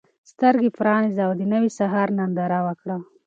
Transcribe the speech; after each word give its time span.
سترګې 0.31 0.69
پرانیزه 0.79 1.21
او 1.27 1.33
د 1.39 1.41
نوي 1.53 1.69
سهار 1.79 2.07
ننداره 2.17 2.59
وکړه. 2.67 2.97